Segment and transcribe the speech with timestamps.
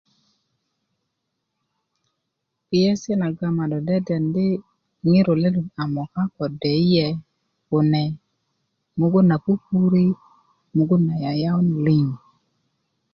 [2.65, 4.45] kpiyasi' nagoŋ ma do deden di
[5.09, 7.07] ŋiro lelut a noka ko deyiye
[7.67, 8.03] kune
[8.99, 10.17] mugun na pupuri'
[10.75, 12.05] mugun na yayawun liŋ